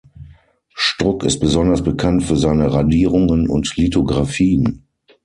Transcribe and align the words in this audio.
Struck 0.73 1.23
ist 1.25 1.37
besonders 1.39 1.83
bekannt 1.83 2.23
für 2.23 2.35
seine 2.35 2.73
Radierungen 2.73 3.47
und 3.47 3.77
Lithografien. 3.77 4.83